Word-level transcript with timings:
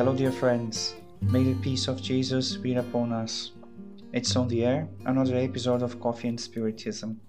dear 0.00 0.32
friends. 0.32 0.96
May 1.20 1.44
the 1.44 1.54
peace 1.60 1.86
of 1.86 2.02
Jesus 2.02 2.56
be 2.56 2.74
upon 2.74 3.12
us. 3.12 3.52
It's 4.12 4.34
on 4.34 4.48
the 4.48 4.64
air, 4.64 4.88
another 5.04 5.36
episode 5.36 5.82
of 5.82 6.00
Coffee 6.00 6.28
and 6.28 6.40
Spiritism. 6.40 7.20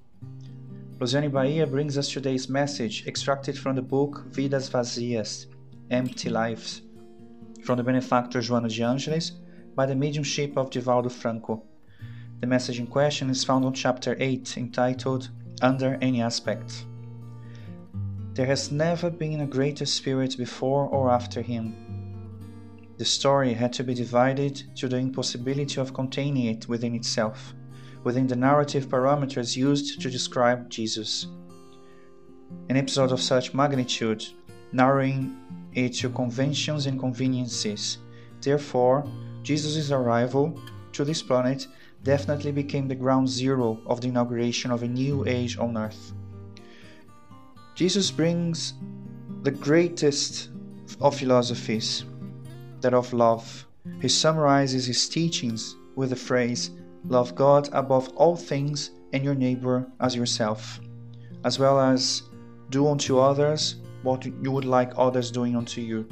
Rosiane 0.98 1.32
Bahia 1.32 1.68
brings 1.68 1.98
us 1.98 2.10
today's 2.10 2.50
message 2.50 3.06
extracted 3.06 3.58
from 3.60 3.76
the 3.76 3.82
book 3.82 4.24
Vidas 4.32 4.70
Vazias, 4.70 5.48
Empty 5.92 6.30
Lives, 6.30 6.82
from 7.62 7.78
the 7.78 7.84
benefactor 7.84 8.40
Joana 8.40 8.70
de 8.70 8.84
Angelis 8.84 9.34
by 9.76 9.86
the 9.86 9.94
mediumship 9.94 10.58
of 10.58 10.72
Divaldo 10.72 11.12
Franco. 11.12 11.62
The 12.40 12.48
message 12.48 12.80
in 12.80 12.88
question 12.88 13.30
is 13.30 13.44
found 13.44 13.66
on 13.66 13.74
chapter 13.74 14.16
8, 14.18 14.58
entitled 14.58 15.30
Under 15.62 16.00
Any 16.02 16.22
Aspect. 16.22 16.86
There 18.34 18.48
has 18.48 18.72
never 18.72 19.12
been 19.12 19.42
a 19.42 19.46
greater 19.46 19.86
spirit 19.86 20.38
before 20.38 20.88
or 20.88 21.12
after 21.12 21.42
him. 21.42 21.91
The 23.02 23.06
story 23.06 23.56
had 23.56 23.74
to 23.74 23.84
be 23.84 23.96
divided 23.96 24.62
to 24.76 24.88
the 24.88 24.98
impossibility 24.98 25.82
of 25.82 25.92
containing 25.92 26.46
it 26.46 26.70
within 26.70 26.94
itself, 26.94 27.56
within 28.04 28.28
the 28.28 28.36
narrative 28.36 28.90
parameters 28.90 29.58
used 29.58 30.00
to 30.02 30.12
describe 30.12 30.70
Jesus. 30.70 31.26
An 32.70 32.78
episode 32.78 33.12
of 33.12 33.20
such 33.20 33.56
magnitude, 33.56 34.24
narrowing 34.72 35.36
it 35.74 35.96
to 35.96 36.12
conventions 36.12 36.86
and 36.86 37.00
conveniences. 37.00 37.98
Therefore, 38.40 39.04
Jesus' 39.42 39.90
arrival 39.90 40.62
to 40.94 41.04
this 41.04 41.24
planet 41.24 41.66
definitely 42.04 42.52
became 42.52 42.88
the 42.88 42.94
ground 42.94 43.28
zero 43.28 43.80
of 43.88 44.02
the 44.02 44.10
inauguration 44.10 44.70
of 44.70 44.84
a 44.84 44.88
new 44.88 45.26
age 45.26 45.58
on 45.58 45.76
earth. 45.76 46.14
Jesus 47.74 48.12
brings 48.12 48.76
the 49.42 49.50
greatest 49.50 50.50
of 51.00 51.18
philosophies, 51.18 52.06
that 52.82 52.94
of 52.94 53.14
love. 53.14 53.66
He 54.00 54.08
summarizes 54.08 54.86
his 54.86 55.10
teachings 55.10 55.76
with 55.96 56.10
the 56.12 56.16
phrase, 56.16 56.72
Love 57.06 57.34
God 57.34 57.68
above 57.74 58.10
all 58.10 58.36
things 58.36 58.92
and 59.12 59.24
your 59.24 59.36
neighbor 59.36 59.88
as 60.00 60.16
yourself, 60.16 60.80
as 61.44 61.58
well 61.58 61.80
as 61.80 62.24
do 62.70 62.88
unto 62.88 63.18
others 63.18 63.76
what 64.04 64.26
you 64.26 64.52
would 64.52 64.66
like 64.66 64.94
others 64.98 65.32
doing 65.32 65.56
unto 65.56 65.82
you. 65.82 66.08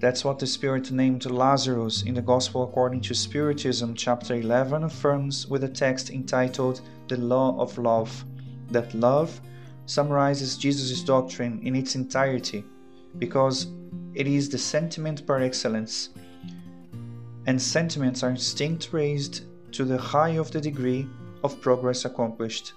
That's 0.00 0.24
what 0.24 0.38
the 0.38 0.46
Spirit 0.46 0.90
named 0.90 1.24
Lazarus 1.24 2.02
in 2.02 2.14
the 2.14 2.22
Gospel 2.22 2.64
according 2.64 3.00
to 3.02 3.14
Spiritism, 3.14 3.94
chapter 3.94 4.34
11, 4.34 4.84
affirms 4.84 5.46
with 5.46 5.64
a 5.64 5.68
text 5.68 6.10
entitled 6.10 6.82
The 7.08 7.16
Law 7.16 7.58
of 7.58 7.78
Love, 7.78 8.24
that 8.70 8.92
love 8.94 9.40
summarizes 9.86 10.56
Jesus' 10.56 11.02
doctrine 11.02 11.60
in 11.62 11.76
its 11.76 11.94
entirety 11.94 12.64
because 13.18 13.68
it 14.14 14.26
is 14.26 14.48
the 14.48 14.58
sentiment 14.58 15.26
par 15.26 15.40
excellence, 15.40 16.10
and 17.46 17.60
sentiments 17.60 18.22
are 18.22 18.30
instinct 18.30 18.92
raised 18.92 19.42
to 19.72 19.84
the 19.84 19.98
high 19.98 20.36
of 20.36 20.50
the 20.50 20.60
degree 20.60 21.06
of 21.42 21.60
progress 21.60 22.04
accomplished, 22.04 22.72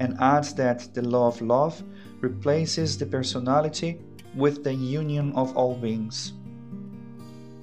and 0.00 0.16
adds 0.20 0.54
that 0.54 0.92
the 0.94 1.02
law 1.02 1.28
of 1.28 1.40
love 1.40 1.82
replaces 2.20 2.98
the 2.98 3.06
personality 3.06 4.00
with 4.34 4.64
the 4.64 4.74
union 4.74 5.32
of 5.34 5.56
all 5.56 5.74
beings. 5.74 6.32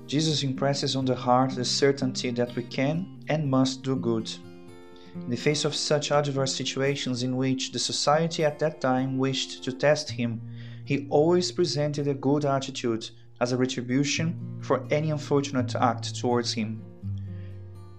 Jesus 0.08 0.44
impresses 0.44 0.96
on 0.96 1.06
the 1.06 1.16
heart 1.16 1.52
the 1.52 1.66
certainty 1.66 2.31
that 2.31 2.56
we 2.56 2.63
can 2.63 3.24
and 3.28 3.50
must 3.50 3.84
do 3.84 3.96
good 3.96 4.31
in 5.16 5.29
the 5.29 5.38
face 5.38 5.66
of 5.66 5.75
such 5.75 6.12
adverse 6.12 6.56
situations 6.56 7.24
in 7.24 7.35
which 7.35 7.72
the 7.72 7.79
society 7.79 8.44
at 8.44 8.59
that 8.59 8.81
time 8.81 9.18
wished 9.18 9.63
to 9.63 9.72
test 9.72 10.09
him, 10.09 10.41
he 10.90 11.06
always 11.12 11.52
presented 11.52 12.08
a 12.08 12.16
good 12.16 12.46
attitude 12.46 13.08
as 13.42 13.52
a 13.52 13.58
retribution 13.58 14.58
for 14.60 14.88
any 14.90 15.12
unfortunate 15.12 15.76
act 15.76 16.16
towards 16.16 16.52
him. 16.52 16.82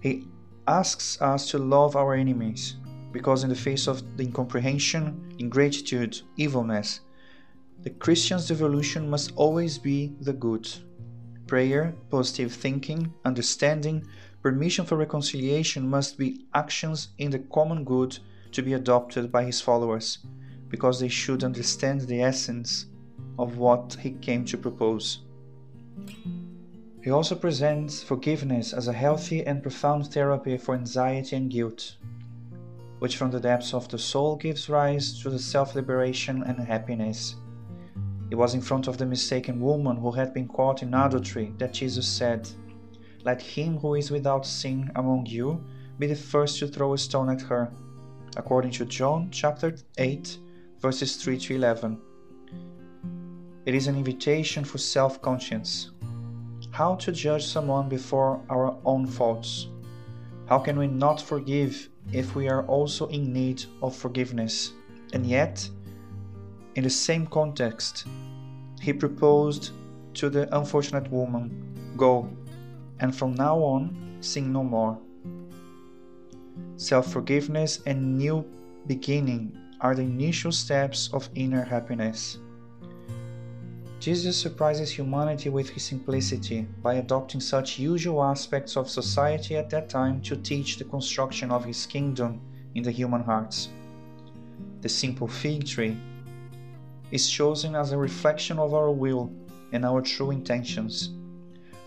He 0.01 0.27
asks 0.67 1.21
us 1.21 1.49
to 1.51 1.57
love 1.57 1.95
our 1.95 2.13
enemies, 2.13 2.75
because 3.13 3.45
in 3.45 3.49
the 3.49 3.55
face 3.55 3.87
of 3.87 4.17
the 4.17 4.25
incomprehension, 4.25 5.33
ingratitude, 5.39 6.21
evilness, 6.35 6.99
the 7.81 7.91
Christian's 7.91 8.49
devolution 8.49 9.09
must 9.09 9.31
always 9.37 9.77
be 9.77 10.13
the 10.19 10.33
good. 10.33 10.67
Prayer, 11.47 11.95
positive 12.09 12.51
thinking, 12.51 13.13
understanding, 13.23 14.05
permission 14.41 14.85
for 14.85 14.97
reconciliation 14.97 15.89
must 15.89 16.17
be 16.17 16.45
actions 16.53 17.07
in 17.19 17.31
the 17.31 17.39
common 17.39 17.85
good 17.85 18.19
to 18.51 18.61
be 18.61 18.73
adopted 18.73 19.31
by 19.31 19.45
his 19.45 19.61
followers, 19.61 20.17
because 20.71 20.99
they 20.99 21.07
should 21.07 21.43
understand 21.43 22.01
the 22.01 22.21
essence 22.21 22.87
of 23.37 23.57
what 23.57 23.97
he 23.99 24.11
came 24.11 24.43
to 24.45 24.57
propose. 24.57 25.19
He 27.03 27.11
also 27.11 27.35
presents 27.35 28.01
forgiveness 28.01 28.73
as 28.73 28.87
a 28.87 28.93
healthy 28.93 29.45
and 29.45 29.61
profound 29.61 30.07
therapy 30.07 30.57
for 30.57 30.73
anxiety 30.73 31.35
and 31.35 31.51
guilt, 31.51 31.97
which 32.99 33.17
from 33.17 33.31
the 33.31 33.39
depths 33.39 33.73
of 33.73 33.87
the 33.89 33.99
soul 33.99 34.35
gives 34.35 34.69
rise 34.69 35.21
to 35.21 35.29
the 35.29 35.39
self 35.39 35.75
liberation 35.75 36.41
and 36.43 36.59
happiness. 36.59 37.35
It 38.29 38.35
was 38.35 38.53
in 38.53 38.61
front 38.61 38.87
of 38.87 38.97
the 38.97 39.05
mistaken 39.05 39.59
woman 39.59 39.97
who 39.97 40.11
had 40.11 40.33
been 40.33 40.47
caught 40.47 40.81
in 40.81 40.93
adultery 40.93 41.53
that 41.57 41.73
Jesus 41.73 42.07
said, 42.07 42.49
let 43.23 43.41
him 43.41 43.77
who 43.77 43.95
is 43.95 44.09
without 44.09 44.45
sin 44.45 44.91
among 44.95 45.27
you 45.27 45.63
be 45.99 46.07
the 46.07 46.15
first 46.15 46.57
to 46.59 46.67
throw 46.67 46.93
a 46.93 46.97
stone 46.97 47.29
at 47.29 47.41
her. 47.41 47.71
According 48.35 48.71
to 48.71 48.85
John 48.85 49.29
chapter 49.29 49.75
8, 49.97 50.37
verses 50.81 51.15
3 51.15 51.37
to 51.37 51.55
11. 51.55 52.01
It 53.67 53.75
is 53.75 53.85
an 53.85 53.95
invitation 53.95 54.65
for 54.65 54.79
self 54.79 55.21
conscience. 55.21 55.91
How 56.71 56.95
to 56.95 57.11
judge 57.11 57.45
someone 57.45 57.87
before 57.87 58.41
our 58.49 58.75
own 58.83 59.05
faults? 59.05 59.67
How 60.49 60.57
can 60.57 60.79
we 60.79 60.87
not 60.87 61.21
forgive 61.21 61.87
if 62.11 62.35
we 62.35 62.49
are 62.49 62.65
also 62.65 63.07
in 63.09 63.31
need 63.31 63.63
of 63.83 63.95
forgiveness? 63.95 64.73
And 65.13 65.23
yet, 65.25 65.69
in 66.75 66.83
the 66.83 66.89
same 66.89 67.27
context, 67.27 68.07
he 68.81 68.91
proposed 68.91 69.71
to 70.15 70.29
the 70.29 70.53
unfortunate 70.57 71.11
woman 71.11 71.67
Go, 71.95 72.27
and 72.99 73.15
from 73.15 73.35
now 73.35 73.59
on, 73.59 74.17
sin 74.21 74.51
no 74.51 74.63
more. 74.63 74.97
Self 76.77 77.11
forgiveness 77.11 77.81
and 77.85 78.17
new 78.17 78.43
beginning 78.87 79.60
are 79.81 79.95
the 79.95 80.03
initial 80.03 80.51
steps 80.51 81.09
of 81.11 81.29
inner 81.33 81.63
happiness. 81.63 82.37
Jesus 83.99 84.35
surprises 84.35 84.89
humanity 84.89 85.49
with 85.49 85.69
his 85.69 85.83
simplicity 85.83 86.67
by 86.81 86.95
adopting 86.95 87.41
such 87.41 87.77
usual 87.79 88.23
aspects 88.23 88.77
of 88.77 88.89
society 88.89 89.57
at 89.57 89.69
that 89.71 89.89
time 89.89 90.21
to 90.21 90.35
teach 90.35 90.77
the 90.77 90.85
construction 90.85 91.51
of 91.51 91.65
his 91.65 91.85
kingdom 91.85 92.41
in 92.73 92.83
the 92.83 92.91
human 92.91 93.23
hearts. 93.23 93.69
The 94.81 94.89
simple 94.89 95.27
fig 95.27 95.67
tree 95.67 95.97
is 97.11 97.29
chosen 97.29 97.75
as 97.75 97.91
a 97.91 97.97
reflection 97.97 98.57
of 98.57 98.73
our 98.73 98.91
will 98.91 99.31
and 99.71 99.85
our 99.85 100.01
true 100.01 100.31
intentions. 100.31 101.11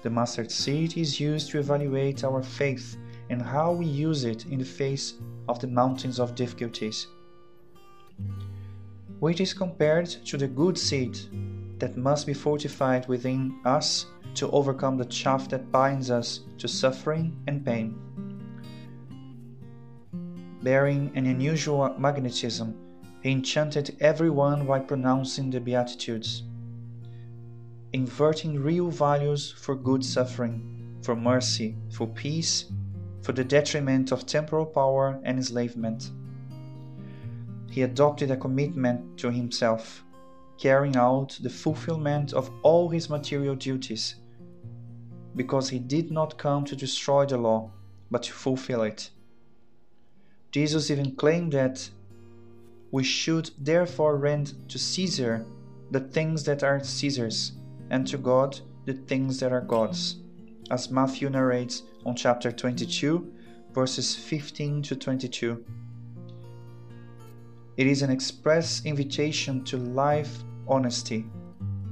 The 0.03 0.11
mustard 0.11 0.51
seed 0.51 0.97
is 0.97 1.19
used 1.19 1.51
to 1.51 1.59
evaluate 1.59 2.25
our 2.25 2.43
faith 2.43 2.97
and 3.31 3.41
how 3.41 3.73
we 3.73 3.87
use 3.87 4.25
it 4.25 4.47
in 4.47 4.59
the 4.59 4.65
face 4.65 5.15
of 5.49 5.59
the 5.61 5.67
mountains 5.67 6.21
of 6.21 6.35
difficulties. 6.35 7.07
Which 9.25 9.41
is 9.41 9.55
compared 9.55 10.05
to 10.27 10.37
the 10.37 10.47
good 10.47 10.77
seed 10.77 11.19
that 11.79 11.97
must 11.97 12.27
be 12.27 12.35
fortified 12.35 13.09
within 13.09 13.59
us 13.65 14.05
to 14.35 14.51
overcome 14.51 14.99
the 14.99 15.07
chaff 15.07 15.49
that 15.49 15.73
binds 15.73 16.11
us 16.11 16.41
to 16.59 16.69
suffering 16.69 17.35
and 17.47 17.65
pain. 17.65 17.97
Bearing 20.63 21.11
an 21.15 21.25
unusual 21.25 21.95
magnetism, 21.99 22.77
he 23.23 23.31
enchanted 23.33 23.97
everyone 23.99 24.67
by 24.67 24.81
pronouncing 24.81 25.49
the 25.49 25.59
Beatitudes 25.59 26.43
inverting 27.95 28.63
real 28.63 28.91
values 28.91 29.53
for 29.53 29.75
good 29.75 30.05
suffering, 30.05 30.99
for 31.01 31.17
mercy, 31.17 31.79
for 31.91 32.07
peace, 32.09 32.67
for 33.23 33.33
the 33.33 33.45
detriment 33.45 34.13
of 34.13 34.27
temporal 34.27 34.67
power 34.67 35.19
and 35.25 35.39
enslavement. 35.39 36.11
He 37.75 37.83
adopted 37.83 38.31
a 38.31 38.37
commitment 38.37 39.19
to 39.19 39.33
himself, 39.33 40.05
carrying 40.59 40.95
out 40.95 41.37
the 41.43 41.51
fulfillment 41.51 42.33
of 42.33 42.49
all 42.63 42.89
his 42.89 43.11
material 43.11 43.57
duties, 43.57 44.15
because 45.35 45.71
he 45.71 45.81
did 45.81 46.13
not 46.13 46.39
come 46.39 46.65
to 46.67 46.77
destroy 46.77 47.27
the 47.27 47.37
law, 47.37 47.73
but 48.13 48.23
to 48.23 48.33
fulfill 48.33 48.83
it. 48.83 49.11
Jesus 50.53 50.89
even 50.89 51.17
claimed 51.17 51.53
that 51.55 51.91
we 52.93 53.03
should 53.03 53.51
therefore 53.59 54.19
render 54.19 54.53
to 54.69 54.79
Caesar 54.79 55.45
the 55.91 55.99
things 55.99 56.45
that 56.45 56.63
are 56.63 56.79
Caesar's 56.79 57.55
and 57.91 58.07
to 58.07 58.19
God 58.19 58.61
the 58.85 58.95
things 58.95 59.41
that 59.41 59.53
are 59.53 59.61
God's, 59.61 60.23
as 60.71 60.93
Matthew 60.93 61.29
narrates 61.29 61.83
on 62.07 62.15
chapter 62.15 62.53
22, 62.53 63.33
verses 63.73 64.15
15 64.15 64.81
to 64.83 64.95
22. 64.95 65.65
It 67.77 67.89
is 67.89 68.03
an 68.03 68.11
express 68.11 68.85
invitation 68.85 69.65
to 69.65 69.77
life 69.77 70.45
honesty, 70.69 71.27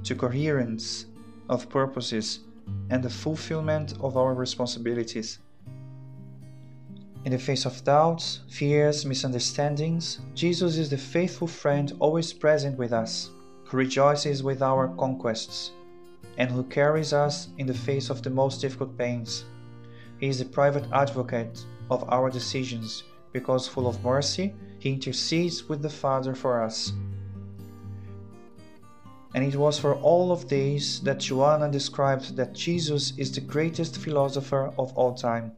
to 0.05 0.14
coherence 0.14 1.06
of 1.49 1.69
purposes, 1.69 2.38
and 2.90 3.02
the 3.02 3.11
fulfillment 3.11 3.94
of 4.00 4.17
our 4.17 4.32
responsibilities. 4.32 5.40
In 7.25 7.32
the 7.32 7.38
face 7.38 7.67
of 7.67 7.82
doubts, 7.82 8.40
fears, 8.49 9.05
misunderstandings, 9.05 10.20
Jesus 10.37 10.76
is 10.76 10.88
the 10.88 10.96
faithful 10.96 11.49
friend 11.49 11.93
always 11.99 12.32
present 12.32 12.79
with 12.79 12.93
us, 12.93 13.31
who 13.64 13.76
rejoices 13.76 14.40
with 14.40 14.62
our 14.62 14.87
conquests, 14.96 15.73
and 16.38 16.49
who 16.49 16.62
carries 16.62 17.12
us 17.12 17.49
in 17.58 17.67
the 17.67 17.75
face 17.75 18.08
of 18.08 18.23
the 18.23 18.31
most 18.31 18.61
difficult 18.61 18.96
pains. 18.96 19.46
He 20.19 20.29
is 20.29 20.38
the 20.38 20.44
private 20.44 20.87
advocate 20.93 21.64
of 21.90 22.08
our 22.08 22.31
decisions 22.31 23.02
because, 23.32 23.67
full 23.67 23.88
of 23.88 24.05
mercy, 24.05 24.55
he 24.79 24.93
intercedes 24.93 25.69
with 25.69 25.82
the 25.82 25.90
Father 25.90 26.34
for 26.34 26.62
us. 26.62 26.93
And 29.34 29.44
it 29.44 29.56
was 29.56 29.79
for 29.79 29.94
all 29.94 30.31
of 30.31 30.49
these 30.49 31.00
that 31.00 31.20
Joanna 31.20 31.70
described 31.70 32.37
that 32.37 32.52
Jesus 32.52 33.14
is 33.17 33.32
the 33.32 33.40
greatest 33.40 33.96
philosopher 33.96 34.73
of 34.76 34.93
all 34.94 35.14
time, 35.14 35.52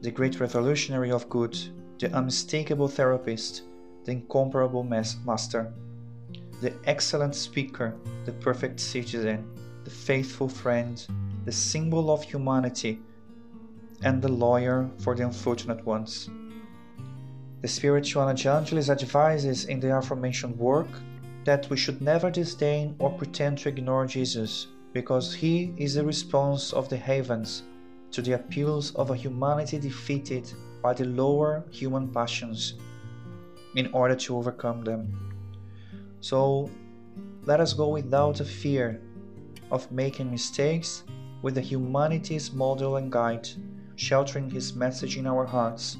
the 0.00 0.10
great 0.10 0.40
revolutionary 0.40 1.10
of 1.10 1.28
good, 1.28 1.58
the 1.98 2.10
unmistakable 2.12 2.88
therapist, 2.88 3.62
the 4.04 4.12
incomparable 4.12 4.82
master, 4.82 5.72
the 6.62 6.72
excellent 6.84 7.34
speaker, 7.34 7.94
the 8.24 8.32
perfect 8.32 8.80
citizen, 8.80 9.44
the 9.84 9.90
faithful 9.90 10.48
friend, 10.48 11.06
the 11.44 11.52
symbol 11.52 12.10
of 12.10 12.22
humanity, 12.22 12.98
and 14.02 14.22
the 14.22 14.32
lawyer 14.32 14.88
for 14.98 15.14
the 15.14 15.24
unfortunate 15.24 15.84
ones. 15.84 16.30
The 17.66 17.72
spiritual 17.72 18.28
evangelist 18.28 18.90
advises 18.90 19.64
in 19.64 19.80
the 19.80 19.98
aforementioned 19.98 20.56
work 20.56 20.86
that 21.44 21.68
we 21.68 21.76
should 21.76 22.00
never 22.00 22.30
disdain 22.30 22.94
or 23.00 23.10
pretend 23.10 23.58
to 23.58 23.68
ignore 23.70 24.06
Jesus, 24.06 24.68
because 24.92 25.34
he 25.34 25.74
is 25.76 25.94
the 25.94 26.04
response 26.04 26.72
of 26.72 26.88
the 26.88 26.96
heavens 26.96 27.64
to 28.12 28.22
the 28.22 28.34
appeals 28.34 28.94
of 28.94 29.10
a 29.10 29.16
humanity 29.16 29.80
defeated 29.80 30.48
by 30.80 30.94
the 30.94 31.06
lower 31.06 31.64
human 31.72 32.06
passions 32.06 32.74
in 33.74 33.92
order 33.92 34.14
to 34.14 34.36
overcome 34.36 34.82
them. 34.82 35.34
So 36.20 36.70
let 37.46 37.58
us 37.58 37.72
go 37.72 37.88
without 37.88 38.38
a 38.38 38.44
fear 38.44 39.00
of 39.72 39.90
making 39.90 40.30
mistakes 40.30 41.02
with 41.42 41.56
the 41.56 41.62
humanity's 41.62 42.52
model 42.52 42.94
and 42.94 43.10
guide, 43.10 43.48
sheltering 43.96 44.50
his 44.50 44.76
message 44.76 45.16
in 45.16 45.26
our 45.26 45.44
hearts 45.44 45.96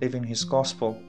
living 0.00 0.24
His 0.24 0.44
gospel, 0.44 1.00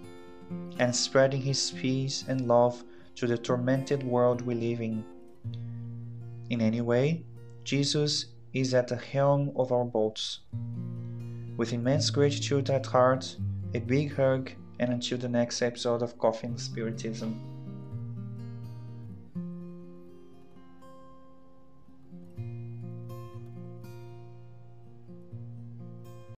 and 0.80 0.96
spreading 0.96 1.42
His 1.42 1.72
peace 1.72 2.26
and 2.28 2.48
love 2.48 2.84
to 3.16 3.28
the 3.28 3.38
tormented 3.38 4.04
world 4.04 4.42
we 4.42 4.56
live 4.56 4.82
in. 4.82 5.04
In 6.50 6.62
any 6.62 6.82
way, 6.82 7.24
Jesus 7.64 8.26
is 8.54 8.74
at 8.74 8.88
the 8.88 8.98
helm 8.98 9.52
of 9.56 9.72
our 9.72 9.86
boats. 9.86 10.40
With 11.58 11.74
immense 11.74 12.10
gratitude 12.10 12.70
at 12.70 12.86
heart, 12.86 13.36
a 13.74 13.80
big 13.80 14.16
hug, 14.16 14.52
and 14.80 14.92
until 14.92 15.18
the 15.18 15.30
next 15.30 15.62
episode 15.62 16.02
of 16.02 16.18
Coffee 16.18 16.48
and 16.48 16.60
Spiritism. 16.60 17.51